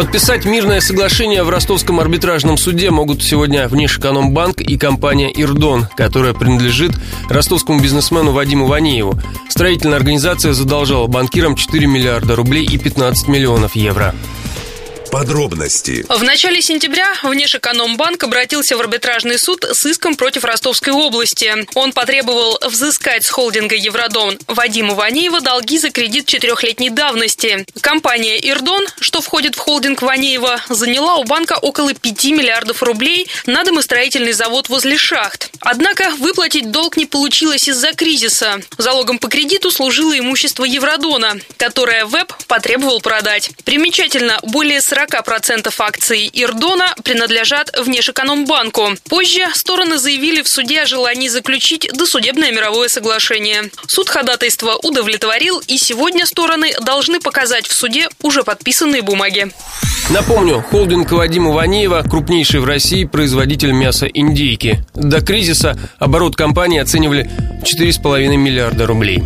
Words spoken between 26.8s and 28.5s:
давности. Компания